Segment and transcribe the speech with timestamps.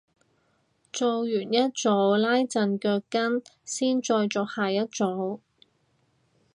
[0.91, 3.01] 做完一組拉陣腳
[3.39, 5.41] 筋先再做下一組